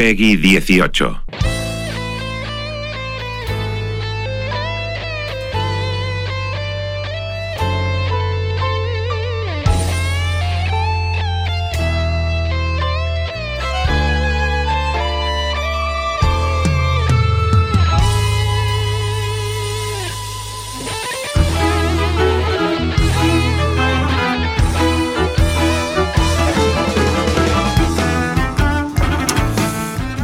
Peggy 0.00 0.34
18. 0.34 1.59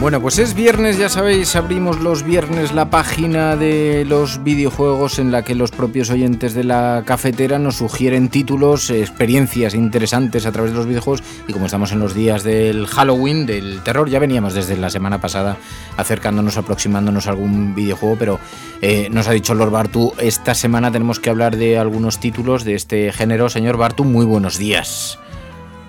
Bueno, 0.07 0.21
pues 0.21 0.39
es 0.39 0.55
viernes, 0.55 0.99
ya 0.99 1.09
sabéis, 1.09 1.57
abrimos 1.57 1.99
los 1.99 2.23
viernes 2.23 2.73
la 2.73 2.91
página 2.91 3.57
de 3.57 4.05
los 4.05 4.45
videojuegos 4.45 5.19
en 5.19 5.33
la 5.33 5.43
que 5.43 5.57
los 5.57 5.73
propios 5.73 6.11
oyentes 6.11 6.55
de 6.55 6.63
la 6.63 7.03
cafetera 7.05 7.59
nos 7.59 7.79
sugieren 7.79 8.29
títulos, 8.29 8.91
experiencias 8.91 9.75
interesantes 9.75 10.47
a 10.47 10.53
través 10.53 10.71
de 10.71 10.77
los 10.77 10.87
videojuegos 10.87 11.25
y 11.49 11.53
como 11.53 11.67
estamos 11.67 11.91
en 11.91 11.99
los 11.99 12.15
días 12.15 12.45
del 12.45 12.87
Halloween, 12.87 13.47
del 13.47 13.83
terror, 13.83 14.09
ya 14.09 14.21
veníamos 14.21 14.55
desde 14.55 14.77
la 14.77 14.91
semana 14.91 15.21
pasada 15.21 15.57
acercándonos, 15.97 16.57
aproximándonos 16.57 17.27
a 17.27 17.31
algún 17.31 17.75
videojuego, 17.75 18.15
pero 18.17 18.39
eh, 18.83 19.09
nos 19.11 19.27
ha 19.27 19.33
dicho 19.33 19.55
Lord 19.55 19.73
Bartu, 19.73 20.13
esta 20.21 20.55
semana 20.55 20.93
tenemos 20.93 21.19
que 21.19 21.31
hablar 21.31 21.57
de 21.57 21.79
algunos 21.79 22.21
títulos 22.21 22.63
de 22.63 22.77
este 22.77 23.13
género. 23.13 23.49
Señor 23.49 23.77
Bartu, 23.77 24.05
muy 24.05 24.25
buenos 24.25 24.57
días. 24.57 25.19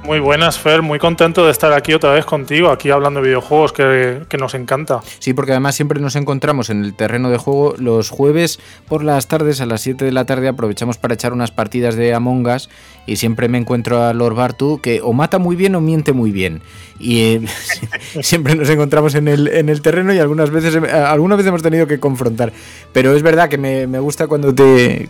Muy 0.04 0.20
buenas, 0.20 0.58
Fer. 0.58 0.82
Muy 0.82 1.00
contento 1.00 1.46
de 1.46 1.52
estar 1.52 1.74
aquí 1.74 1.94
otra 1.94 2.14
vez 2.14 2.26
contigo, 2.26 2.70
aquí 2.70 2.90
hablando 2.90 3.22
de 3.22 3.28
videojuegos, 3.28 3.74
que, 3.74 4.38
nos 4.40 4.54
encanta. 4.54 5.02
Sí, 5.20 5.34
porque 5.34 5.52
además 5.52 5.76
siempre 5.76 6.00
nos 6.00 6.16
encontramos 6.16 6.70
en 6.70 6.84
el 6.84 6.94
terreno 6.94 7.30
de 7.30 7.38
juego 7.38 7.76
los 7.78 8.10
jueves 8.10 8.60
por 8.88 9.04
las 9.04 9.28
tardes, 9.28 9.60
a 9.60 9.66
las 9.66 9.82
7 9.82 10.06
de 10.06 10.12
la 10.14 10.26
tarde, 10.26 10.48
aprovechamos 10.48 10.98
para 10.98 11.16
echar 11.16 11.34
unas 11.34 11.52
partidas 11.52 11.96
de 11.96 12.14
Among 12.14 12.48
Us 12.48 12.70
y 13.08 13.16
siempre 13.16 13.48
me 13.48 13.58
encuentro 13.58 14.04
a 14.04 14.14
Lord 14.14 14.36
Bartu 14.36 14.80
que 14.80 15.02
o 15.02 15.14
mata 15.14 15.40
muy 15.40 15.56
bien 15.56 15.74
o 15.76 15.82
miente 15.82 16.14
muy 16.14 16.32
bien. 16.32 16.62
Y 17.00 17.22
eh, 17.22 17.42
siempre 18.22 18.56
nos 18.56 18.70
encontramos 18.70 19.16
en 19.16 19.28
el, 19.28 19.48
en 19.48 19.70
el 19.70 19.82
terreno 19.82 20.14
y 20.14 20.20
algunas 20.20 20.52
veces, 20.52 20.76
algunas 20.76 21.38
veces 21.38 21.50
hemos 21.50 21.64
tenido 21.64 21.88
que 21.88 22.00
confrontar. 22.00 22.52
Pero 22.92 23.16
es 23.16 23.24
verdad 23.24 23.50
que 23.50 23.58
me, 23.58 23.88
me 23.88 24.00
gusta 24.00 24.28
cuando 24.28 24.54
te, 24.54 25.10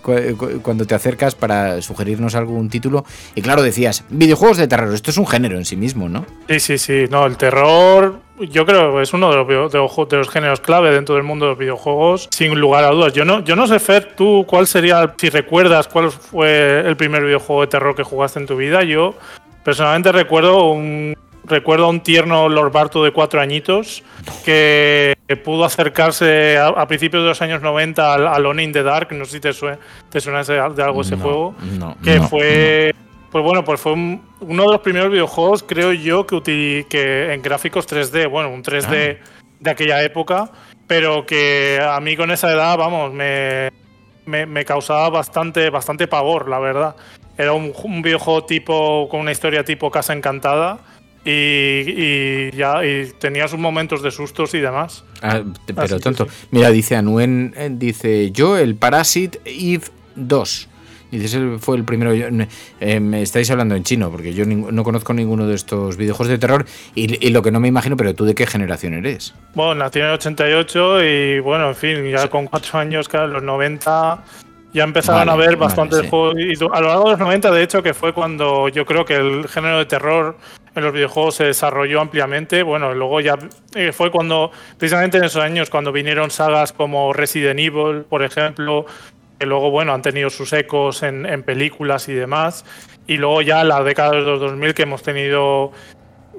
cuando 0.62 0.86
te 0.86 0.96
acercas 0.96 1.36
para 1.36 1.82
sugerirnos 1.82 2.36
algún 2.36 2.70
título. 2.70 3.04
Y 3.36 3.42
claro, 3.42 3.64
decías, 3.64 4.04
videojuegos 4.10 4.58
de 4.58 4.68
terror 4.68 4.94
esto 4.94 5.12
es 5.12 5.18
un 5.18 5.28
género 5.28 5.58
en 5.58 5.66
sí 5.66 5.76
mismo, 5.76 6.08
¿no? 6.08 6.26
Sí, 6.48 6.60
sí, 6.60 6.78
sí. 6.78 7.06
No, 7.10 7.26
el 7.26 7.36
terror 7.38 8.27
yo 8.40 8.66
creo 8.66 8.96
que 8.96 9.02
es 9.02 9.14
uno 9.14 9.30
de 9.30 9.36
los, 9.36 9.72
de 9.72 9.78
los, 9.78 10.10
de 10.10 10.18
los 10.18 10.30
géneros 10.30 10.60
clave 10.60 10.92
dentro 10.92 11.16
del 11.16 11.24
mundo 11.24 11.46
de 11.46 11.52
los 11.52 11.60
videojuegos, 11.60 12.28
sin 12.32 12.60
lugar 12.60 12.84
a 12.84 12.92
dudas. 12.92 13.14
Yo 13.14 13.26
no, 13.26 13.44
yo 13.44 13.56
no 13.56 13.68
sé, 13.68 13.80
Fer, 13.80 14.14
tú 14.16 14.46
cuál 14.48 14.68
sería, 14.68 15.14
si 15.18 15.30
recuerdas 15.30 15.88
cuál 15.88 16.12
fue 16.12 16.82
el 16.86 16.96
primer 16.96 17.24
videojuego 17.24 17.62
de 17.62 17.68
terror 17.68 17.96
que 17.96 18.04
jugaste 18.04 18.40
en 18.40 18.46
tu 18.46 18.56
vida. 18.56 18.84
Yo 18.84 19.16
personalmente 19.64 20.12
recuerdo 20.12 20.72
un, 20.72 21.16
recuerdo 21.46 21.86
a 21.86 21.90
un 21.90 22.02
tierno 22.02 22.50
Lord 22.50 22.72
Barto 22.72 23.04
de 23.04 23.12
cuatro 23.12 23.42
añitos 23.42 24.04
que, 24.46 25.16
pudo 25.44 25.66
acercarse 25.66 26.58
a, 26.58 26.88
principios 26.88 27.24
de 27.24 27.30
los 27.30 27.42
años 27.42 27.62
90 27.62 28.14
al, 28.14 28.28
al 28.28 28.60
in 28.62 28.72
the 28.72 28.84
Dark. 28.84 29.12
No 29.12 29.26
sé 29.26 29.32
si 29.32 29.40
te 29.40 29.54
suena, 29.54 29.78
te 30.10 30.22
suena 30.22 30.44
de 30.44 30.84
algo 30.84 31.02
ese 31.02 31.18
no, 31.18 31.24
juego. 31.24 31.56
No, 31.78 31.98
que 32.04 32.18
no, 32.18 32.28
fue. 32.28 32.96
Pues 33.32 33.44
bueno, 33.44 33.64
pues 33.64 33.80
fue 33.82 33.94
un, 33.94 34.22
uno 34.40 34.64
de 34.64 34.70
los 34.70 34.82
primeros 34.82 35.12
videojuegos, 35.12 35.64
creo 35.64 35.92
yo, 35.94 36.26
que, 36.26 36.86
que 36.90 37.34
en 37.34 37.42
gráficos 37.42 37.88
3D, 37.88 38.30
bueno, 38.30 38.50
un 38.50 38.64
3D 38.64 39.18
ah. 39.20 39.26
de 39.60 39.70
aquella 39.70 40.02
época, 40.04 40.52
pero 40.88 41.26
que 41.26 41.80
a 41.82 42.00
mí 42.00 42.16
con 42.16 42.32
esa 42.32 42.52
edad, 42.52 42.78
vamos, 42.78 43.14
me, 43.14 43.72
me, 44.26 44.46
me 44.46 44.66
causaba 44.66 45.10
bastante, 45.10 45.70
bastante 45.70 46.08
pavor, 46.08 46.48
la 46.48 46.60
verdad. 46.60 46.96
Era 47.38 47.54
un, 47.54 47.74
un, 47.84 48.02
videojuego 48.02 48.46
tipo, 48.46 49.08
con 49.10 49.20
una 49.20 49.32
historia 49.32 49.64
tipo 49.64 49.92
Casa 49.92 50.14
Encantada. 50.14 50.80
Y, 51.26 51.30
y 51.30 52.52
ya 52.52 52.86
y 52.86 53.12
tenía 53.20 53.50
sus 53.50 53.60
momentos 53.60 54.02
de 54.02 54.12
sustos 54.12 54.54
y 54.54 54.60
demás. 54.60 55.04
Ah, 55.22 55.42
pero 55.76 56.00
tanto. 56.00 56.24
Sí. 56.24 56.48
Mira, 56.52 56.72
dice 56.72 56.96
Anuen, 56.96 57.54
dice 57.78 58.32
yo, 58.32 58.58
el 58.58 58.76
Parasite 58.76 59.42
Eve 59.44 59.84
2. 60.16 60.70
Dices, 61.12 61.42
fue 61.60 61.78
el 61.78 61.84
primero. 61.84 62.12
Eh, 62.80 63.00
me 63.00 63.22
estáis 63.22 63.50
hablando 63.52 63.76
en 63.76 63.84
chino, 63.84 64.12
porque 64.12 64.34
yo 64.34 64.46
no 64.46 64.84
conozco 64.84 65.14
ninguno 65.14 65.48
de 65.48 65.56
estos 65.56 65.98
videojuegos 65.98 66.30
de 66.30 66.38
terror. 66.38 66.66
Y, 66.96 67.26
y, 67.26 67.30
lo 67.32 67.42
que 67.42 67.52
no 67.52 67.60
me 67.60 67.68
imagino, 67.68 67.96
pero 67.96 68.14
tú 68.14 68.26
de 68.26 68.36
qué 68.36 68.46
generación 68.46 68.94
eres? 68.94 69.34
Bueno, 69.54 69.76
nací 69.76 70.00
en 70.00 70.06
el 70.06 70.12
88 70.12 71.04
y 71.04 71.40
bueno, 71.40 71.70
en 71.70 71.76
fin, 71.76 72.10
ya 72.10 72.20
sí. 72.20 72.28
con 72.30 72.48
cuatro 72.48 72.80
años, 72.80 73.08
claro, 73.08 73.28
en 73.28 73.34
los 73.34 73.44
90 73.44 74.24
ya 74.74 74.84
empezaron 74.84 75.28
vale, 75.28 75.44
a 75.44 75.48
ver 75.48 75.58
bastantes 75.58 76.00
vale, 76.00 76.04
sí. 76.04 76.10
juegos. 76.10 76.36
Y 76.40 76.64
a 76.64 76.82
lo 76.82 76.88
largo 76.88 77.04
de 77.06 77.12
los 77.12 77.20
90, 77.20 77.52
de 77.52 77.64
hecho, 77.64 77.82
que 77.84 77.94
fue 77.94 78.14
cuando 78.14 78.70
yo 78.70 78.86
creo 78.86 79.06
que 79.06 79.16
el 79.16 79.48
género 79.48 79.80
de 79.80 79.86
terror 79.86 80.38
en 80.76 80.84
los 80.84 80.94
videojuegos 80.94 81.36
se 81.36 81.46
desarrolló 81.46 82.02
ampliamente. 82.02 82.64
Bueno, 82.64 82.94
luego 82.94 83.20
ya 83.20 83.38
eh, 83.74 83.92
fue 83.92 84.12
cuando, 84.12 84.52
precisamente 84.78 85.18
en 85.18 85.24
esos 85.24 85.42
años, 85.42 85.70
cuando 85.70 85.92
vinieron 85.92 86.30
sagas 86.30 86.74
como 86.74 87.14
Resident 87.14 87.60
Evil, 87.60 88.04
por 88.08 88.24
ejemplo, 88.24 88.86
que 89.40 89.46
luego, 89.46 89.70
bueno, 89.72 89.94
han 89.94 90.02
tenido 90.02 90.30
sus 90.30 90.52
ecos 90.54 91.04
en, 91.04 91.44
películas 91.44 92.10
y 92.10 92.14
demás. 92.14 92.66
Y 93.06 93.18
luego 93.18 93.42
ya 93.42 93.64
la 93.64 93.84
década 93.84 94.12
de 94.12 94.22
los 94.22 94.40
2000 94.40 94.74
que 94.74 94.84
hemos 94.84 95.04
tenido, 95.04 95.72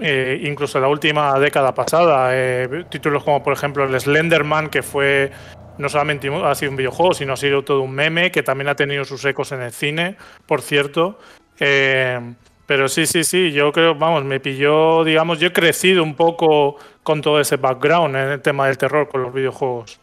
eh, 0.00 0.41
incluso 0.42 0.81
la 0.81 0.88
última 0.88 1.38
década 1.38 1.72
pasada, 1.72 2.31
eh, 2.32 2.84
títulos 2.91 3.25
como 3.25 3.42
por 3.42 3.53
ejemplo 3.53 3.84
el 3.84 3.98
Slenderman, 3.98 4.69
que 4.69 4.82
fue 4.82 5.31
no 5.78 5.88
solamente 5.88 6.28
ha 6.28 6.54
sido 6.56 6.72
un 6.72 6.76
videojuego, 6.76 7.14
sino 7.14 7.34
ha 7.34 7.36
sido 7.36 7.62
todo 7.62 7.82
un 7.82 7.92
meme, 7.92 8.31
que 8.32 8.42
también 8.42 8.69
ha 8.69 8.75
tenido 8.75 9.04
sus 9.04 9.25
ecos 9.25 9.53
en 9.53 9.62
el 9.62 9.72
cine, 9.72 10.16
por 10.47 10.60
cierto. 10.60 11.19
Eh, 11.60 12.19
pero 12.66 12.88
sí, 12.88 13.06
sí, 13.06 13.25
sí, 13.25 13.53
yo 13.53 13.72
creo, 13.72 13.94
vamos, 13.94 14.25
me 14.25 14.41
pilló, 14.41 15.04
digamos, 15.04 15.38
yo 15.38 15.48
he 15.48 15.53
crecido 15.53 16.03
un 16.03 16.15
poco 16.15 16.76
con 17.03 17.22
todo 17.22 17.41
ese 17.41 17.56
background 17.56 18.15
en 18.16 18.28
el 18.33 18.42
tema 18.42 18.66
del 18.66 18.77
terror 18.77 19.09
con 19.09 19.22
los 19.22 19.33
videojuegos. 19.33 20.01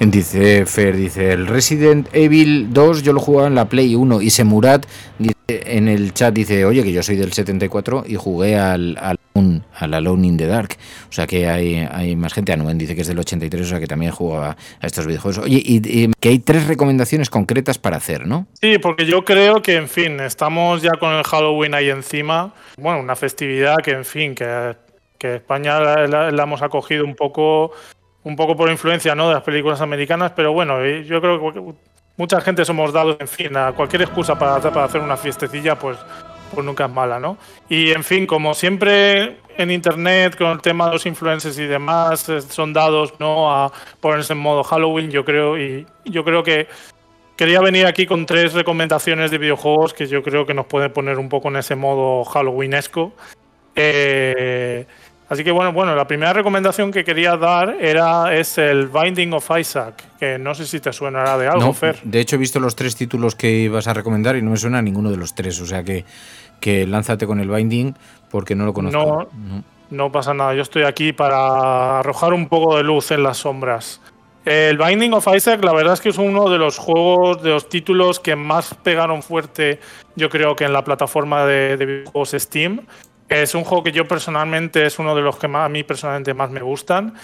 Dice 0.00 0.66
Fer, 0.66 0.96
dice 0.96 1.32
el 1.32 1.46
Resident 1.46 2.08
Evil 2.12 2.72
2 2.72 3.02
yo 3.02 3.12
lo 3.12 3.20
jugaba 3.20 3.48
en 3.48 3.54
la 3.54 3.68
Play 3.68 3.94
1 3.94 4.20
y 4.22 4.30
Semurat 4.30 4.86
dice, 5.18 5.34
en 5.48 5.88
el 5.88 6.12
chat 6.12 6.34
dice, 6.34 6.64
oye 6.64 6.82
que 6.82 6.92
yo 6.92 7.02
soy 7.02 7.16
del 7.16 7.32
74 7.32 8.04
y 8.06 8.16
jugué 8.16 8.56
al, 8.58 8.98
al, 9.00 9.18
al 9.78 9.94
Alone 9.94 10.26
in 10.26 10.36
the 10.36 10.46
Dark. 10.46 10.76
O 11.08 11.12
sea 11.12 11.26
que 11.26 11.48
hay, 11.48 11.86
hay 11.90 12.16
más 12.16 12.32
gente. 12.32 12.52
Anuen 12.52 12.78
dice 12.78 12.94
que 12.94 13.02
es 13.02 13.08
del 13.08 13.18
83, 13.18 13.66
o 13.66 13.68
sea 13.68 13.80
que 13.80 13.86
también 13.86 14.12
jugaba 14.12 14.56
a 14.80 14.86
estos 14.86 15.06
videojuegos. 15.06 15.44
Oye, 15.44 15.62
y, 15.64 16.10
que 16.20 16.28
hay 16.28 16.38
tres 16.38 16.66
recomendaciones 16.66 17.30
concretas 17.30 17.78
para 17.78 17.96
hacer, 17.96 18.26
¿no? 18.26 18.46
Sí, 18.60 18.78
porque 18.78 19.06
yo 19.06 19.24
creo 19.24 19.62
que, 19.62 19.76
en 19.76 19.88
fin, 19.88 20.20
estamos 20.20 20.82
ya 20.82 20.92
con 20.92 21.12
el 21.12 21.22
Halloween 21.24 21.74
ahí 21.74 21.90
encima. 21.90 22.54
Bueno, 22.76 23.00
una 23.00 23.16
festividad 23.16 23.76
que, 23.78 23.92
en 23.92 24.04
fin, 24.04 24.34
que, 24.34 24.76
que 25.18 25.36
España 25.36 25.80
la 25.80 26.42
hemos 26.42 26.62
acogido 26.62 27.04
un 27.04 27.14
poco 27.14 27.72
un 28.24 28.36
poco 28.36 28.56
por 28.56 28.70
influencia 28.70 29.14
¿no? 29.14 29.28
de 29.28 29.34
las 29.34 29.42
películas 29.42 29.80
americanas, 29.80 30.32
pero 30.34 30.52
bueno, 30.52 30.82
eh, 30.82 31.04
yo 31.04 31.20
creo 31.20 31.52
que 31.52 31.60
mucha 32.16 32.40
gente 32.40 32.64
somos 32.64 32.92
dados, 32.92 33.16
en 33.18 33.28
fin, 33.28 33.56
a 33.56 33.72
cualquier 33.72 34.02
excusa 34.02 34.38
para, 34.38 34.60
para 34.60 34.84
hacer 34.84 35.00
una 35.00 35.16
fiestecilla, 35.16 35.78
pues, 35.78 35.98
pues 36.54 36.64
nunca 36.64 36.84
es 36.84 36.90
mala, 36.90 37.18
¿no? 37.18 37.36
Y 37.68 37.90
en 37.90 38.04
fin, 38.04 38.26
como 38.26 38.54
siempre 38.54 39.38
en 39.58 39.70
internet 39.70 40.36
con 40.36 40.48
el 40.48 40.60
tema 40.60 40.86
de 40.86 40.92
los 40.92 41.06
influencers 41.06 41.58
y 41.58 41.66
demás 41.66 42.28
eh, 42.28 42.40
son 42.40 42.72
dados 42.72 43.14
no 43.18 43.52
a 43.52 43.70
ponerse 44.00 44.32
en 44.32 44.38
modo 44.38 44.62
Halloween, 44.64 45.10
yo 45.10 45.24
creo 45.24 45.58
y 45.58 45.86
yo 46.04 46.24
creo 46.24 46.42
que 46.42 46.68
quería 47.36 47.60
venir 47.60 47.86
aquí 47.86 48.06
con 48.06 48.26
tres 48.26 48.52
recomendaciones 48.52 49.30
de 49.30 49.38
videojuegos 49.38 49.94
que 49.94 50.06
yo 50.06 50.22
creo 50.22 50.46
que 50.46 50.54
nos 50.54 50.66
pueden 50.66 50.92
poner 50.92 51.18
un 51.18 51.28
poco 51.28 51.48
en 51.48 51.56
ese 51.56 51.74
modo 51.74 52.24
Halloweenesco. 52.24 53.12
Eh, 53.74 54.86
así 55.32 55.44
que 55.44 55.50
bueno, 55.50 55.72
bueno, 55.72 55.94
la 55.96 56.06
primera 56.06 56.32
recomendación 56.32 56.90
que 56.90 57.04
quería 57.04 57.36
dar 57.36 57.76
era 57.80 58.34
es 58.36 58.58
el 58.58 58.88
Binding 58.88 59.32
of 59.32 59.50
Isaac, 59.58 60.04
que 60.18 60.38
no 60.38 60.54
sé 60.54 60.66
si 60.66 60.80
te 60.80 60.92
suena 60.92 61.36
de 61.36 61.48
algo, 61.48 61.72
Fer. 61.72 61.98
De 62.04 62.20
hecho, 62.20 62.36
he 62.36 62.38
visto 62.38 62.60
los 62.60 62.76
tres 62.76 62.94
títulos 62.94 63.34
que 63.34 63.50
ibas 63.50 63.88
a 63.88 63.94
recomendar 63.94 64.36
y 64.36 64.42
no 64.42 64.50
me 64.50 64.56
suena 64.56 64.78
a 64.78 64.82
ninguno 64.82 65.10
de 65.10 65.16
los 65.16 65.34
tres, 65.34 65.60
o 65.60 65.66
sea 65.66 65.82
que, 65.82 66.04
que 66.60 66.86
lánzate 66.86 67.26
con 67.26 67.40
el 67.40 67.48
Binding 67.48 67.94
porque 68.30 68.54
no 68.54 68.64
lo 68.64 68.72
conozco. 68.72 69.28
No, 69.34 69.64
no 69.90 70.12
pasa 70.12 70.34
nada, 70.34 70.54
yo 70.54 70.62
estoy 70.62 70.84
aquí 70.84 71.12
para 71.12 72.00
arrojar 72.00 72.32
un 72.32 72.48
poco 72.48 72.76
de 72.76 72.82
luz 72.82 73.10
en 73.10 73.22
las 73.22 73.38
sombras. 73.38 74.00
El 74.44 74.76
Binding 74.76 75.12
of 75.12 75.28
Isaac, 75.34 75.62
la 75.62 75.72
verdad 75.72 75.94
es 75.94 76.00
que 76.00 76.08
es 76.08 76.18
uno 76.18 76.50
de 76.50 76.58
los 76.58 76.76
juegos, 76.76 77.42
de 77.42 77.50
los 77.50 77.68
títulos 77.68 78.18
que 78.18 78.34
más 78.34 78.74
pegaron 78.82 79.22
fuerte, 79.22 79.78
yo 80.16 80.28
creo 80.30 80.56
que 80.56 80.64
en 80.64 80.72
la 80.72 80.82
plataforma 80.82 81.46
de, 81.46 81.76
videojuegos 81.76 82.34
Steam. 82.36 82.80
Es 83.32 83.54
un 83.54 83.64
juego 83.64 83.82
que 83.82 83.92
yo 83.92 84.06
personalmente 84.06 84.84
es 84.84 84.98
uno 84.98 85.14
de 85.14 85.22
los 85.22 85.36
que 85.38 85.48
a 85.50 85.68
mí 85.68 85.82
personalmente 85.84 86.34
más 86.34 86.50
me 86.50 86.60
gustan. 86.60 87.14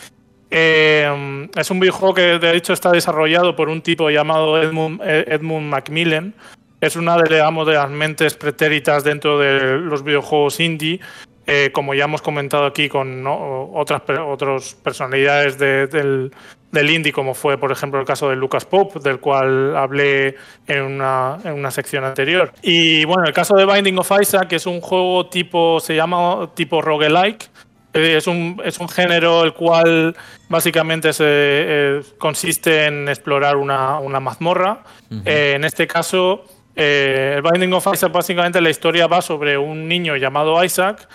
Eh, 0.51 1.49
es 1.55 1.71
un 1.71 1.79
videojuego 1.79 2.15
que 2.15 2.39
de 2.39 2.57
hecho 2.57 2.73
está 2.73 2.91
desarrollado 2.91 3.55
por 3.55 3.69
un 3.69 3.83
tipo 3.83 4.09
llamado 4.09 4.61
Edmund, 4.61 5.03
Edmund 5.03 5.69
Macmillan. 5.69 6.35
Es 6.81 6.97
una 6.97 7.17
de, 7.17 7.35
digamos, 7.35 7.67
de 7.67 7.75
las 7.75 7.91
mentes 7.91 8.35
pretéritas 8.35 9.05
dentro 9.05 9.39
de 9.39 9.79
los 9.79 10.03
videojuegos 10.03 10.61
indie. 10.61 11.01
Eh, 11.51 11.71
como 11.73 11.95
ya 11.95 12.05
hemos 12.05 12.21
comentado 12.21 12.67
aquí 12.67 12.91
con 12.91 13.25
otras 13.27 14.03
otras 14.07 14.75
personalidades 14.75 15.57
del, 15.57 16.31
del 16.71 16.91
indie, 16.91 17.11
como 17.11 17.33
fue, 17.33 17.57
por 17.57 17.73
ejemplo, 17.73 17.99
el 17.99 18.05
caso 18.05 18.29
de 18.29 18.37
Lucas 18.37 18.67
Pop, 18.67 18.97
del 18.97 19.19
cual 19.19 19.75
hablé 19.75 20.37
en 20.67 20.83
una, 20.83 21.39
en 21.45 21.55
una 21.55 21.71
sección 21.71 22.05
anterior. 22.05 22.53
Y 22.61 23.07
bueno, 23.07 23.25
el 23.25 23.33
caso 23.33 23.57
de 23.57 23.65
Binding 23.65 23.99
of 23.99 24.13
Isaac, 24.21 24.49
que 24.49 24.57
es 24.57 24.67
un 24.67 24.83
juego 24.83 25.31
tipo, 25.31 25.81
se 25.81 25.97
llama 25.97 26.51
tipo 26.55 26.83
roguelike. 26.83 27.49
Eh, 27.95 28.17
es 28.19 28.27
un, 28.27 28.61
es 28.63 28.79
un 28.79 28.89
género 28.91 29.43
el 29.43 29.55
cual 29.55 30.15
básicamente 30.51 31.15
se, 31.15 31.25
eh, 31.27 32.03
consiste 32.19 32.85
en 32.85 33.09
explorar 33.09 33.57
una, 33.57 33.99
una 34.01 34.21
mazmorra. 34.21 34.83
Eh, 35.25 35.55
en 35.57 35.65
este 35.65 35.87
caso, 35.87 36.45
el 36.77 37.41
Binding 37.41 37.73
of 37.73 37.89
Isaac, 37.91 38.13
básicamente 38.13 38.61
la 38.61 38.69
historia 38.69 39.07
va 39.07 39.23
sobre 39.23 39.57
un 39.57 39.89
niño 39.89 40.15
llamado 40.17 40.63
Isaac 40.63 41.09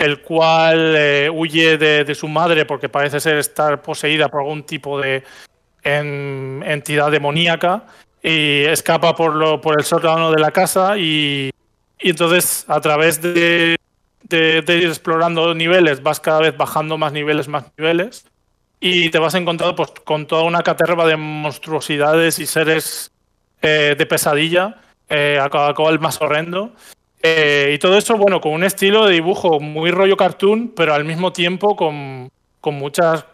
el 0.00 0.22
cual 0.22 0.94
eh, 0.96 1.30
huye 1.30 1.76
de, 1.76 2.14
su 2.14 2.26
madre 2.26 2.64
porque 2.64 2.88
parece 2.88 3.20
ser 3.20 3.36
estar 3.36 3.82
poseída 3.82 4.28
por 4.28 4.40
algún 4.40 4.62
tipo 4.62 4.98
de 4.98 5.22
entidad 5.82 7.10
demoníaca 7.10 7.84
y 8.22 8.64
escapa 8.64 9.14
por, 9.14 9.34
lo, 9.34 9.60
por 9.60 9.78
el 9.78 9.84
sótano 9.84 10.30
de 10.30 10.40
la 10.40 10.50
casa 10.52 10.96
y, 10.96 11.50
entonces 11.98 12.64
a 12.66 12.80
través 12.80 13.20
de, 13.20 13.76
ir 14.30 14.86
explorando 14.86 15.54
niveles 15.54 16.02
vas 16.02 16.18
cada 16.18 16.40
vez 16.40 16.56
bajando 16.56 16.96
más 16.96 17.12
niveles, 17.12 17.46
más 17.46 17.64
niveles 17.76 18.24
y 18.80 19.10
te 19.10 19.18
vas 19.18 19.34
encontrando 19.34 19.76
pues, 19.76 19.90
con 20.04 20.26
toda 20.26 20.44
una 20.44 20.62
caterva 20.62 21.06
de 21.06 21.18
monstruosidades 21.18 22.38
y 22.38 22.46
seres 22.46 23.12
eh, 23.60 23.94
de 23.98 24.06
pesadilla, 24.06 24.80
eh, 25.10 25.38
a 25.38 25.50
cada 25.50 25.74
cual 25.74 26.00
más 26.00 26.18
horrendo. 26.22 26.72
Eh, 27.22 27.72
y 27.74 27.78
todo 27.78 27.98
eso, 27.98 28.16
bueno, 28.16 28.40
con 28.40 28.52
un 28.52 28.64
estilo 28.64 29.06
de 29.06 29.14
dibujo 29.14 29.60
muy 29.60 29.90
rollo 29.90 30.16
cartoon, 30.16 30.72
pero 30.74 30.94
al 30.94 31.04
mismo 31.04 31.32
tiempo 31.32 31.76
con, 31.76 32.30
con 32.60 32.74
muchas, 32.74 33.26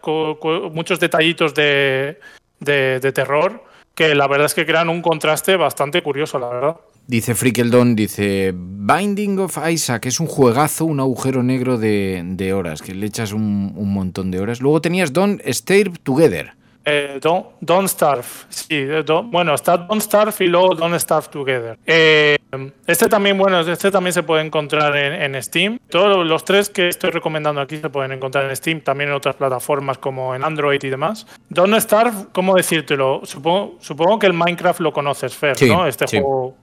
muchos 0.73 0.99
detallitos 0.99 1.53
de, 1.53 2.19
de, 2.59 3.11
terror 3.13 3.63
que 3.95 4.13
la 4.13 4.27
verdad 4.27 4.45
es 4.45 4.53
que 4.53 4.65
crean 4.65 4.89
un 4.89 5.01
contraste 5.01 5.55
bastante 5.55 6.03
curioso, 6.03 6.37
la 6.37 6.49
verdad. 6.49 6.75
Dice 7.07 7.33
Frickeldon, 7.33 7.95
dice 7.95 8.53
Binding 8.53 9.39
of 9.39 9.57
Isaac, 9.69 10.05
es 10.05 10.19
un 10.19 10.27
juegazo, 10.27 10.85
un 10.85 10.99
agujero 10.99 11.41
negro 11.41 11.77
de, 11.77 12.53
horas, 12.53 12.81
que 12.81 12.93
le 12.93 13.07
echas 13.07 13.31
un, 13.31 13.73
un, 13.75 13.93
montón 13.93 14.29
de 14.29 14.39
horas. 14.39 14.61
Luego 14.61 14.81
tenías 14.81 15.13
Don't 15.13 15.41
Stay 15.45 15.85
Together. 16.03 16.56
Eh, 16.89 17.19
don't, 17.21 17.47
don't, 17.59 17.89
Starve. 17.89 18.23
Sí, 18.47 18.67
eh, 18.69 19.03
bueno, 19.25 19.53
está 19.53 19.75
Don't 19.75 20.01
Starve 20.01 20.33
y 20.39 20.47
luego 20.47 20.73
Don't 20.73 20.95
Starve 20.95 21.27
Together. 21.29 21.77
Eh, 21.85 22.37
este 22.85 23.09
también, 23.09 23.37
bueno, 23.37 23.59
este 23.59 23.91
también 23.91 24.13
se 24.13 24.23
puede 24.23 24.45
encontrar 24.45 24.95
en, 24.95 25.43
Steam. 25.43 25.79
Todos 25.89 26.25
los 26.25 26.45
tres 26.45 26.69
que 26.69 26.87
estoy 26.87 27.09
recomendando 27.09 27.59
aquí 27.59 27.75
se 27.75 27.89
pueden 27.89 28.13
encontrar 28.13 28.45
en 28.45 28.55
Steam, 28.55 28.79
también 28.79 29.09
en 29.09 29.17
otras 29.17 29.35
plataformas 29.35 29.97
como 29.97 30.33
en 30.33 30.45
Android 30.45 30.81
y 30.81 30.89
demás. 30.89 31.27
Don't 31.49 31.75
Starve, 31.75 32.27
¿cómo 32.31 32.55
decírtelo? 32.55 33.19
Supongo, 33.25 33.75
supongo 33.81 34.17
que 34.19 34.27
el 34.27 34.33
Minecraft 34.33 34.79
lo 34.79 34.93
conoces, 34.93 35.35
Fer, 35.35 35.61
¿no? 35.67 35.85
Este 35.85 36.05
juego 36.07 36.55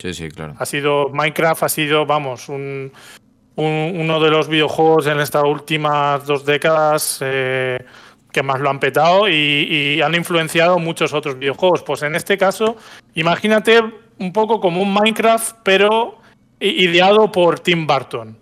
sí, 0.00 0.12
sí, 0.12 0.28
claro. 0.28 0.54
ha 0.58 0.66
sido, 0.66 1.10
Minecraft 1.10 1.62
ha 1.62 1.68
sido, 1.68 2.04
vamos, 2.04 2.48
un, 2.48 2.90
uno 3.54 4.20
de 4.20 4.30
los 4.30 4.48
videojuegos 4.48 5.06
en 5.06 5.20
estas 5.20 5.44
últimas 5.44 6.26
dos 6.26 6.44
décadas. 6.44 7.20
Eh, 7.22 7.78
que 8.38 8.42
más 8.44 8.60
lo 8.60 8.70
han 8.70 8.78
petado 8.78 9.28
y, 9.28 10.00
han 10.00 10.14
influenciado 10.14 10.78
muchos 10.78 11.12
otros 11.12 11.36
videojuegos. 11.40 11.82
Pues 11.82 12.02
en 12.02 12.14
este 12.14 12.38
caso, 12.38 12.76
imagínate 13.14 13.82
un 14.18 14.32
poco 14.32 14.60
como 14.60 14.80
un 14.80 14.94
Minecraft, 14.94 15.56
pero 15.64 16.18
ideado 16.60 17.32
por 17.32 17.58
Tim 17.58 17.84
Burton. 17.84 18.38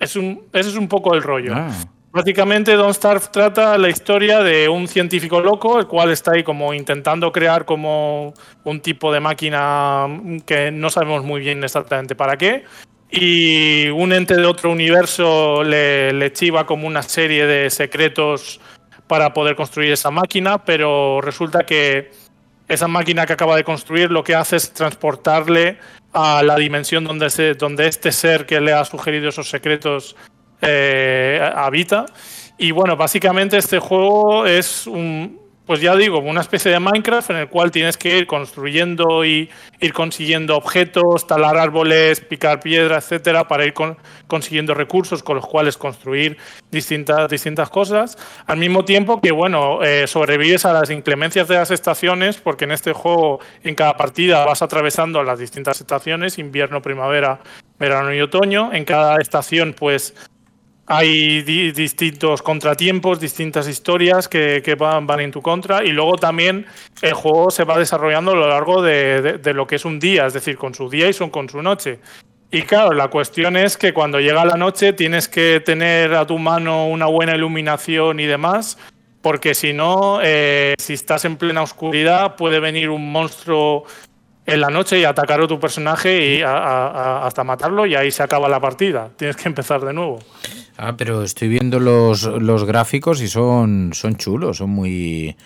Es 0.00 0.16
un, 0.16 0.44
ese 0.54 0.70
es 0.70 0.76
un 0.76 0.88
poco 0.88 1.14
el 1.14 1.22
rollo. 1.22 1.52
Ah. 1.54 1.70
Básicamente, 2.12 2.72
Don't 2.76 2.94
Starve 2.94 3.26
trata 3.30 3.76
la 3.76 3.90
historia 3.90 4.42
de 4.42 4.70
un 4.70 4.88
científico 4.88 5.42
loco, 5.42 5.78
el 5.78 5.86
cual 5.86 6.10
está 6.12 6.32
ahí 6.32 6.42
como 6.42 6.72
intentando 6.72 7.30
crear 7.30 7.66
como 7.66 8.32
un 8.64 8.80
tipo 8.80 9.12
de 9.12 9.20
máquina 9.20 10.06
que 10.46 10.70
no 10.70 10.88
sabemos 10.88 11.24
muy 11.24 11.40
bien 11.42 11.62
exactamente 11.62 12.14
para 12.14 12.38
qué. 12.38 12.64
Y 13.10 13.88
un 13.88 14.14
ente 14.14 14.34
de 14.34 14.46
otro 14.46 14.72
universo 14.72 15.62
le, 15.62 16.14
le 16.14 16.32
chiva 16.32 16.64
como 16.64 16.86
una 16.86 17.02
serie 17.02 17.44
de 17.44 17.68
secretos 17.68 18.60
para 19.06 19.32
poder 19.32 19.56
construir 19.56 19.92
esa 19.92 20.10
máquina, 20.10 20.64
pero 20.64 21.20
resulta 21.20 21.64
que 21.64 22.10
esa 22.68 22.88
máquina 22.88 23.26
que 23.26 23.32
acaba 23.32 23.56
de 23.56 23.64
construir 23.64 24.10
lo 24.10 24.24
que 24.24 24.34
hace 24.34 24.56
es 24.56 24.72
transportarle 24.72 25.78
a 26.12 26.42
la 26.42 26.56
dimensión 26.56 27.04
donde, 27.04 27.54
donde 27.54 27.86
este 27.86 28.10
ser 28.10 28.46
que 28.46 28.60
le 28.60 28.72
ha 28.72 28.84
sugerido 28.84 29.28
esos 29.28 29.48
secretos 29.48 30.16
eh, 30.60 31.40
habita. 31.54 32.06
Y 32.58 32.70
bueno, 32.70 32.96
básicamente 32.96 33.58
este 33.58 33.78
juego 33.78 34.46
es 34.46 34.86
un, 34.86 35.38
pues 35.66 35.80
ya 35.80 35.96
digo, 35.96 36.20
una 36.20 36.40
especie 36.40 36.70
de 36.70 36.78
Minecraft 36.78 37.30
en 37.30 37.36
el 37.36 37.48
cual 37.48 37.72
tienes 37.72 37.96
que 37.96 38.16
ir 38.16 38.26
construyendo 38.28 39.24
y 39.24 39.50
ir 39.80 39.92
consiguiendo 39.92 40.56
objetos, 40.56 41.26
talar 41.26 41.56
árboles, 41.56 42.20
picar 42.20 42.60
piedra, 42.60 42.98
etcétera, 42.98 43.48
para 43.48 43.66
ir 43.66 43.74
consiguiendo 44.28 44.74
recursos 44.74 45.24
con 45.24 45.36
los 45.36 45.46
cuales 45.46 45.76
construir 45.76 46.36
distintas, 46.70 47.28
distintas 47.28 47.68
cosas. 47.68 48.16
Al 48.46 48.58
mismo 48.58 48.84
tiempo 48.84 49.20
que, 49.20 49.32
bueno, 49.32 49.82
eh, 49.82 50.06
sobrevives 50.06 50.64
a 50.64 50.72
las 50.72 50.90
inclemencias 50.90 51.48
de 51.48 51.56
las 51.56 51.72
estaciones, 51.72 52.36
porque 52.36 52.64
en 52.64 52.70
este 52.70 52.92
juego, 52.92 53.40
en 53.64 53.74
cada 53.74 53.96
partida, 53.96 54.44
vas 54.44 54.62
atravesando 54.62 55.24
las 55.24 55.40
distintas 55.40 55.80
estaciones, 55.80 56.38
invierno, 56.38 56.80
primavera, 56.80 57.40
verano 57.78 58.14
y 58.14 58.20
otoño. 58.20 58.72
En 58.72 58.84
cada 58.84 59.16
estación, 59.16 59.74
pues 59.76 60.14
hay 60.86 61.42
distintos 61.42 62.42
contratiempos, 62.42 63.18
distintas 63.18 63.68
historias 63.68 64.28
que, 64.28 64.76
van, 64.78 65.20
en 65.20 65.32
tu 65.32 65.42
contra 65.42 65.84
y 65.84 65.90
luego 65.90 66.16
también 66.16 66.66
el 67.02 67.12
juego 67.12 67.50
se 67.50 67.64
va 67.64 67.78
desarrollando 67.78 68.32
a 68.32 68.36
lo 68.36 68.48
largo 68.48 68.82
de, 68.82 69.40
lo 69.52 69.66
que 69.66 69.76
es 69.76 69.84
un 69.84 69.98
día, 69.98 70.26
es 70.26 70.32
decir, 70.32 70.56
con 70.56 70.74
su 70.74 70.88
día 70.88 71.10
y 71.10 71.14
con 71.30 71.48
su 71.48 71.60
noche. 71.60 71.98
Y 72.52 72.62
claro, 72.62 72.92
la 72.92 73.08
cuestión 73.08 73.56
es 73.56 73.76
que 73.76 73.92
cuando 73.92 74.20
llega 74.20 74.44
la 74.44 74.56
noche 74.56 74.92
tienes 74.92 75.28
que 75.28 75.60
tener 75.60 76.14
a 76.14 76.26
tu 76.26 76.38
mano 76.38 76.86
una 76.86 77.06
buena 77.06 77.34
iluminación 77.34 78.20
y 78.20 78.26
demás, 78.26 78.78
porque 79.20 79.54
si 79.54 79.72
no, 79.72 80.20
eh, 80.22 80.74
si 80.78 80.92
estás 80.92 81.24
en 81.24 81.36
plena 81.36 81.62
oscuridad 81.62 82.36
puede 82.36 82.60
venir 82.60 82.90
un 82.90 83.10
monstruo 83.10 83.84
en 84.46 84.60
la 84.60 84.70
noche 84.70 84.98
y 84.98 85.04
atacar 85.04 85.40
a 85.40 85.46
tu 85.46 85.58
personaje 85.58 86.36
y 86.36 86.42
hasta 86.42 87.42
matarlo 87.42 87.84
y 87.84 87.96
ahí 87.96 88.10
se 88.10 88.22
acaba 88.22 88.48
la 88.48 88.60
partida. 88.60 89.10
Tienes 89.16 89.36
que 89.36 89.48
empezar 89.48 89.84
de 89.84 89.92
nuevo. 89.92 90.20
Ah, 90.78 90.94
pero 90.96 91.22
estoy 91.22 91.48
viendo 91.48 91.80
los, 91.80 92.22
los 92.22 92.64
gráficos 92.64 93.20
y 93.20 93.28
son, 93.28 93.90
son 93.92 94.16
chulos, 94.16 94.58
son 94.58 94.70
muy... 94.70 95.36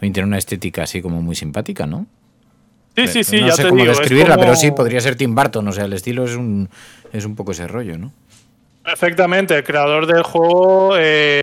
Tienen 0.00 0.26
una 0.26 0.38
estética 0.38 0.84
así 0.84 1.02
como 1.02 1.20
muy 1.20 1.34
simpática, 1.34 1.86
¿no? 1.86 2.06
Sí, 2.96 3.06
sí, 3.08 3.24
sí, 3.24 3.40
no 3.42 3.52
sé 3.52 3.68
cómo 3.68 3.84
describirla, 3.84 4.36
pero 4.36 4.56
sí, 4.56 4.70
podría 4.70 5.00
ser 5.00 5.14
Tim 5.16 5.34
Burton, 5.34 5.68
o 5.68 5.72
sea, 5.72 5.84
el 5.84 5.92
estilo 5.92 6.24
es 6.24 6.34
un, 6.34 6.68
es 7.12 7.24
un 7.24 7.36
poco 7.36 7.52
ese 7.52 7.68
rollo, 7.68 7.96
¿no? 7.98 8.12
Perfectamente, 8.82 9.54
el 9.54 9.64
creador 9.64 10.06
del 10.06 10.22
juego 10.22 10.96
eh, 10.96 11.42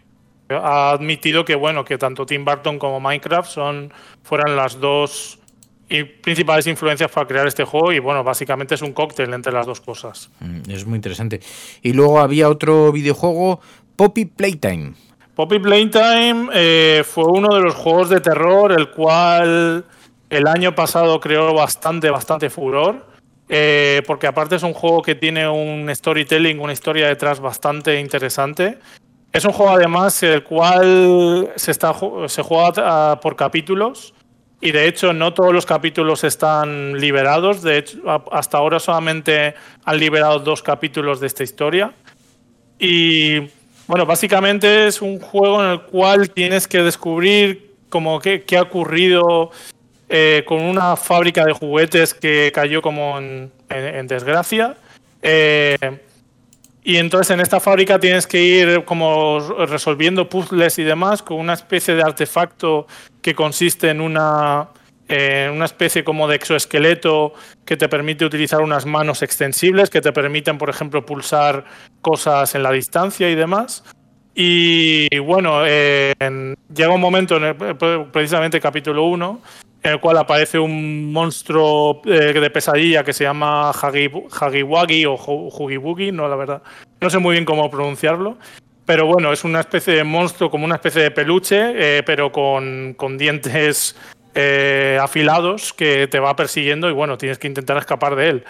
ha 0.49 0.91
admitido 0.91 1.45
que, 1.45 1.55
bueno, 1.55 1.85
que 1.85 1.97
tanto 1.97 2.25
Tim 2.25 2.43
Burton 2.43 2.79
como 2.79 2.99
Minecraft 2.99 3.49
son, 3.49 3.93
fueran 4.23 4.55
las 4.55 4.79
dos 4.79 5.39
y 5.87 6.03
principales 6.03 6.65
influencias 6.67 7.11
para 7.11 7.27
crear 7.27 7.47
este 7.47 7.63
juego 7.63 7.91
y 7.91 7.99
bueno, 7.99 8.23
básicamente 8.23 8.75
es 8.75 8.81
un 8.81 8.93
cóctel 8.93 9.33
entre 9.33 9.53
las 9.53 9.65
dos 9.65 9.81
cosas. 9.81 10.29
Mm, 10.39 10.69
es 10.69 10.85
muy 10.85 10.95
interesante. 10.95 11.39
Y 11.81 11.93
luego 11.93 12.19
había 12.19 12.49
otro 12.49 12.91
videojuego, 12.91 13.59
Poppy 13.95 14.25
Playtime. 14.25 14.93
Poppy 15.35 15.59
Playtime 15.59 16.49
eh, 16.53 17.03
fue 17.05 17.25
uno 17.25 17.53
de 17.53 17.61
los 17.61 17.75
juegos 17.75 18.09
de 18.09 18.21
terror 18.21 18.71
el 18.71 18.89
cual 18.89 19.85
el 20.29 20.47
año 20.47 20.73
pasado 20.73 21.19
creó 21.19 21.53
bastante, 21.53 22.09
bastante 22.09 22.49
furor. 22.49 23.13
Eh, 23.47 24.01
porque 24.07 24.25
aparte 24.25 24.55
es 24.55 24.63
un 24.63 24.73
juego 24.73 25.03
que 25.03 25.13
tiene 25.13 25.47
un 25.47 25.93
storytelling, 25.93 26.59
una 26.59 26.73
historia 26.73 27.07
detrás 27.07 27.39
bastante 27.39 27.99
interesante. 27.99 28.79
Es 29.31 29.45
un 29.45 29.51
juego 29.51 29.73
además 29.73 30.23
el 30.23 30.43
cual 30.43 31.51
se, 31.55 31.69
está, 31.69 31.93
se 32.27 32.41
juega 32.41 33.19
por 33.19 33.35
capítulos 33.35 34.14
y 34.65 34.71
de 34.71 34.87
hecho 34.87 35.13
no 35.13 35.31
todos 35.31 35.53
los 35.53 35.63
capítulos 35.67 36.23
están 36.23 36.99
liberados. 36.99 37.61
De 37.61 37.77
hecho, 37.77 37.99
hasta 38.31 38.57
ahora 38.57 38.79
solamente 38.79 39.53
han 39.83 39.99
liberado 39.99 40.39
dos 40.39 40.63
capítulos 40.63 41.19
de 41.19 41.27
esta 41.27 41.43
historia. 41.43 41.93
Y 42.79 43.41
bueno, 43.85 44.07
básicamente 44.07 44.87
es 44.87 45.03
un 45.03 45.19
juego 45.19 45.63
en 45.63 45.69
el 45.69 45.81
cual 45.81 46.31
tienes 46.31 46.67
que 46.67 46.79
descubrir 46.79 47.75
como 47.89 48.19
qué, 48.19 48.43
ha 48.57 48.63
ocurrido 48.63 49.51
eh, 50.09 50.43
con 50.47 50.63
una 50.63 50.95
fábrica 50.95 51.45
de 51.45 51.53
juguetes 51.53 52.15
que 52.15 52.51
cayó 52.51 52.81
como 52.81 53.19
en, 53.19 53.51
desgracia. 54.07 54.77
Eh, 55.21 55.77
y 56.87 56.97
entonces 56.97 57.33
en 57.33 57.41
esta 57.41 57.59
fábrica 57.59 57.99
tienes 57.99 58.27
que 58.27 58.41
ir 58.43 58.85
como 58.85 59.39
resolviendo 59.65 60.29
puzzles 60.29 60.77
y 60.77 60.83
demás 60.83 61.23
con 61.23 61.39
una 61.39 61.53
especie 61.53 61.95
de 61.95 62.03
artefacto 62.03 62.85
que 63.23 63.33
consiste 63.33 63.89
en 63.89 64.01
una, 64.01 64.69
una 65.09 65.65
especie 65.65 66.03
como 66.03 66.27
de 66.27 66.35
exoesqueleto 66.35 67.33
que 67.65 67.75
te 67.75 67.89
permite 67.89 68.23
utilizar 68.23 68.61
unas 68.61 68.85
manos 68.85 69.23
extensibles 69.23 69.89
que 69.89 69.99
te 69.99 70.13
permiten, 70.13 70.59
por 70.59 70.69
ejemplo, 70.69 71.03
pulsar 71.03 71.65
cosas 72.01 72.53
en 72.53 72.61
la 72.61 72.71
distancia 72.71 73.31
y 73.31 73.35
demás. 73.35 73.83
Y 74.35 75.07
bueno, 75.17 75.61
eh, 75.65 76.13
llega 76.71 76.93
un 76.93 77.01
momento, 77.01 77.37
en 77.37 77.57
precisamente 78.11 78.59
capítulo 78.59 79.05
1, 79.05 79.41
en 79.85 79.91
el 79.91 79.99
cual 79.99 80.17
aparece 80.17 80.57
un 80.57 81.13
monstruo 81.13 82.01
eh, 82.05 82.33
de 82.33 82.49
pesadilla 82.49 83.03
que 83.03 83.13
se 83.13 83.23
llama 83.23 83.69
Hagiwagi 83.69 85.05
o 85.05 85.13
Hugibugi, 85.13 86.11
no 86.11 86.27
la 86.27 86.35
verdad. 86.35 86.63
No 86.99 87.09
sé 87.11 87.19
muy 87.19 87.33
bien 87.33 87.45
cómo 87.45 87.69
pronunciarlo. 87.69 88.37
Pero 88.87 89.05
bueno, 89.05 89.31
es 89.31 89.43
una 89.43 89.59
especie 89.59 89.93
de 89.93 90.03
monstruo, 90.03 90.49
como 90.49 90.65
una 90.65 90.75
especie 90.75 91.03
de 91.03 91.11
peluche, 91.11 91.97
eh, 91.97 92.03
pero 92.03 92.31
con, 92.31 92.95
dientes 93.17 93.95
eh, 94.33 94.97
afilados 94.99 95.71
que 95.71 96.07
te 96.07 96.19
va 96.19 96.35
persiguiendo 96.35 96.89
y 96.89 96.93
bueno, 96.93 97.17
tienes 97.17 97.37
que 97.37 97.47
intentar 97.47 97.77
escapar 97.77 98.15
de 98.15 98.29
él. 98.29 98.43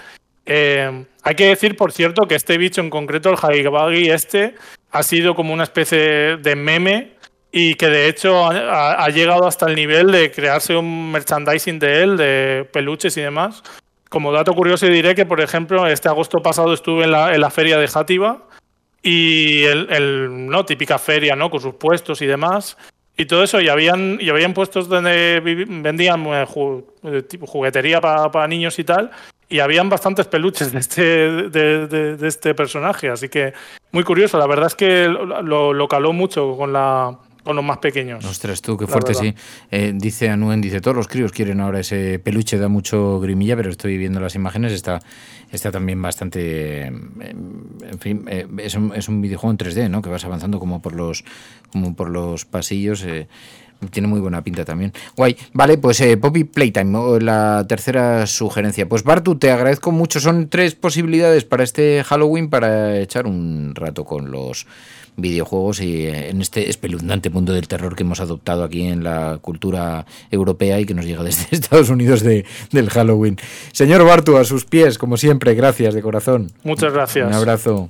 hay 1.23 1.35
que 1.35 1.47
decir, 1.47 1.75
por 1.75 1.91
cierto, 1.91 2.27
que 2.27 2.35
este 2.35 2.57
bicho 2.57 2.79
en 2.79 2.89
concreto, 2.89 3.29
el 3.29 3.35
Hagiwagi 3.35 4.09
este, 4.09 4.55
ha 4.91 5.03
sido 5.03 5.35
como 5.35 5.53
una 5.53 5.63
especie 5.63 6.37
de 6.37 6.55
meme 6.55 7.14
y 7.57 7.75
que 7.75 7.87
de 7.87 8.09
hecho 8.09 8.47
ha, 8.47 9.07
llegado 9.11 9.47
hasta 9.47 9.69
el 9.69 9.75
nivel 9.75 10.11
de 10.11 10.29
crearse 10.29 10.75
un 10.75 11.13
merchandising 11.13 11.79
de 11.79 12.03
él, 12.03 12.17
de 12.17 12.69
peluches 12.73 13.15
y 13.15 13.21
demás. 13.21 13.63
Como 14.09 14.33
dato 14.33 14.51
curioso 14.51 14.87
diré 14.87 15.15
que, 15.15 15.25
por 15.25 15.39
ejemplo, 15.39 15.87
este 15.87 16.09
agosto 16.09 16.39
pasado 16.39 16.73
estuve 16.73 17.05
en 17.05 17.11
la, 17.11 17.33
en 17.33 17.39
la 17.39 17.49
feria 17.49 17.77
de 17.77 17.87
Játiva 17.87 18.43
y 19.01 19.63
el, 19.63 20.49
no 20.49 20.65
típica 20.65 20.99
feria, 20.99 21.37
¿no? 21.37 21.49
Con 21.49 21.61
sus 21.61 21.75
puestos 21.75 22.21
y 22.21 22.25
demás. 22.25 22.77
Y 23.15 23.25
todo 23.25 23.41
eso, 23.41 23.61
y 23.61 23.69
habían, 23.69 24.17
y 24.19 24.29
habían 24.29 24.53
puestos 24.53 24.89
donde 24.89 25.39
vendían 25.39 26.25
eh, 26.25 26.45
juguetería 27.39 28.01
para 28.01 28.47
niños 28.49 28.77
y 28.79 28.83
tal, 28.83 29.11
y 29.47 29.59
habían 29.59 29.87
bastantes 29.87 30.27
peluches 30.27 30.73
de 30.73 30.79
este, 30.79 31.01
de, 31.01 31.87
de, 31.87 32.27
este 32.27 32.53
personaje, 32.53 33.07
así 33.07 33.29
que 33.29 33.53
muy 33.93 34.03
curioso, 34.03 34.37
la 34.37 34.47
verdad 34.47 34.67
es 34.67 34.75
que 34.75 35.07
lo, 35.07 35.71
lo 35.71 35.87
caló 35.87 36.11
mucho 36.11 36.57
con 36.57 36.73
la, 36.73 37.17
con 37.45 37.55
los 37.55 37.63
más 37.63 37.77
pequeños. 37.77 38.25
Ostras, 38.25 38.59
tú, 38.61 38.75
qué 38.75 38.87
fuerte, 38.87 39.13
sí. 39.13 39.33
Eh, 39.69 39.93
dice 39.93 40.29
Anuen, 40.29 40.61
dice, 40.61 40.81
todos 40.81 40.97
los 40.97 41.07
críos 41.07 41.31
quieren 41.31 41.61
ahora 41.61 41.79
ese 41.79 42.17
peluche, 42.17 42.57
da 42.57 42.67
mucho 42.67 43.19
grimilla, 43.19 43.55
pero 43.55 43.69
estoy 43.69 43.97
viendo 43.99 44.19
las 44.19 44.33
imágenes, 44.33 44.73
está, 44.73 44.99
está 45.51 45.71
también 45.71 46.01
bastante... 46.01 46.87
En 46.87 47.99
fin, 47.99 48.25
eh, 48.27 48.47
es, 48.57 48.73
un, 48.73 48.93
es 48.95 49.07
un 49.07 49.21
videojuego 49.21 49.51
en 49.51 49.57
3D, 49.59 49.89
¿no? 49.91 50.01
Que 50.01 50.09
vas 50.09 50.25
avanzando 50.25 50.59
como 50.59 50.81
por 50.81 50.93
los, 50.93 51.23
como 51.71 51.95
por 51.95 52.09
los 52.09 52.45
pasillos. 52.45 53.03
Eh, 53.03 53.27
tiene 53.91 54.07
muy 54.07 54.19
buena 54.19 54.43
pinta 54.43 54.65
también. 54.65 54.91
Guay. 55.15 55.37
Vale, 55.53 55.77
pues 55.77 56.01
Poppy 56.19 56.45
Playtime, 56.45 57.19
la 57.21 57.63
tercera 57.69 58.25
sugerencia. 58.25 58.89
Pues 58.89 59.03
Bartu, 59.03 59.37
te 59.37 59.51
agradezco 59.51 59.91
mucho. 59.91 60.19
Son 60.19 60.49
tres 60.49 60.73
posibilidades 60.73 61.43
para 61.43 61.63
este 61.63 62.03
Halloween 62.03 62.49
para 62.49 62.99
echar 62.99 63.27
un 63.27 63.75
rato 63.75 64.03
con 64.03 64.31
los 64.31 64.65
videojuegos 65.17 65.81
y 65.81 66.05
eh, 66.05 66.29
en 66.29 66.41
este 66.41 66.69
espeluznante 66.69 67.29
mundo 67.29 67.53
del 67.53 67.67
terror 67.67 67.95
que 67.95 68.03
hemos 68.03 68.19
adoptado 68.19 68.63
aquí 68.63 68.83
en 68.87 69.03
la 69.03 69.39
cultura 69.41 70.05
europea 70.31 70.79
y 70.79 70.85
que 70.85 70.93
nos 70.93 71.05
llega 71.05 71.23
desde 71.23 71.47
Estados 71.51 71.89
Unidos 71.89 72.21
de, 72.21 72.45
del 72.71 72.89
Halloween. 72.89 73.37
Señor 73.71 74.05
Bartu, 74.05 74.37
a 74.37 74.45
sus 74.45 74.65
pies, 74.65 74.97
como 74.97 75.17
siempre, 75.17 75.53
gracias 75.55 75.93
de 75.93 76.01
corazón. 76.01 76.51
Muchas 76.63 76.93
gracias. 76.93 77.27
Un 77.27 77.33
abrazo. 77.33 77.89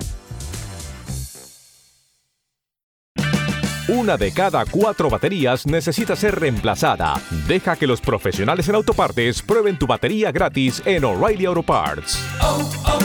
Una 3.87 4.15
de 4.15 4.31
cada 4.31 4.63
cuatro 4.65 5.09
baterías 5.09 5.65
necesita 5.65 6.15
ser 6.15 6.39
reemplazada. 6.39 7.19
Deja 7.47 7.75
que 7.75 7.87
los 7.87 7.99
profesionales 7.99 8.69
en 8.69 8.75
autopartes 8.75 9.41
prueben 9.41 9.77
tu 9.79 9.87
batería 9.87 10.31
gratis 10.31 10.81
en 10.85 11.03
O'Reilly 11.03 11.45
Auto 11.45 11.63
Parts. 11.63 12.19
Oh, 12.41 12.71
oh, 12.85 12.99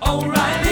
oh, 0.00 0.67